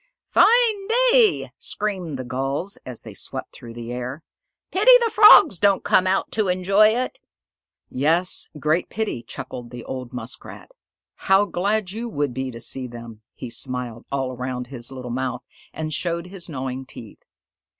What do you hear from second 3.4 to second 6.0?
through the air. "Pity the Frogs don't